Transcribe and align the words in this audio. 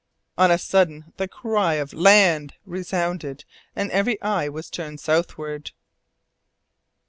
On 0.35 0.49
a 0.49 0.57
sudden 0.57 1.13
the 1.17 1.27
cry 1.27 1.75
of 1.75 1.93
"Land!" 1.93 2.55
resounded, 2.65 3.45
and 3.75 3.91
every 3.91 4.19
eye 4.23 4.49
was 4.49 4.67
turned 4.71 4.99
southwards. 4.99 5.73